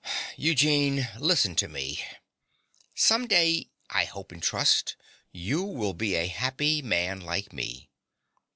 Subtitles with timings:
[0.35, 2.03] Eugene: listen to me.
[2.95, 4.95] Some day, I hope and trust,
[5.31, 7.87] you will be a happy man like me.